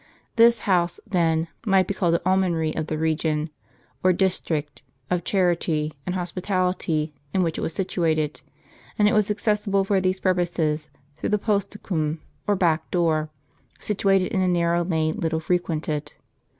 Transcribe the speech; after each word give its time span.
This 0.35 0.61
house, 0.61 0.99
then, 1.05 1.47
might 1.63 1.85
be 1.87 1.93
called 1.93 2.15
the 2.15 2.27
almonry 2.27 2.75
of 2.75 2.87
the 2.87 2.97
region, 2.97 3.51
or 4.03 4.11
dis 4.13 4.39
trict, 4.41 4.81
of 5.11 5.23
charity 5.23 5.93
and 6.07 6.15
hospitality 6.15 7.13
in 7.35 7.43
which 7.43 7.59
it 7.59 7.61
was 7.61 7.73
situated, 7.73 8.41
and 8.97 9.07
it 9.07 9.13
was 9.13 9.29
accessible 9.29 9.83
for 9.83 10.01
these 10.01 10.19
purposes 10.19 10.89
through 11.17 11.29
the 11.29 11.37
posticum 11.37 12.17
or 12.47 12.55
back 12.55 12.89
door, 12.89 13.29
situated 13.79 14.29
in 14.31 14.41
a 14.41 14.47
narrow 14.47 14.83
lane 14.83 15.17
little 15.19 15.39
frequented. 15.39 16.13